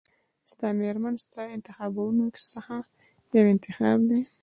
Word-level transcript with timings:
ستا 0.51 0.67
مېرمن 0.79 1.15
ستا 1.23 1.41
د 1.47 1.51
انتخابونو 1.57 2.25
څخه 2.53 2.75
یو 3.35 3.45
انتخاب 3.53 3.99
دی. 4.09 4.19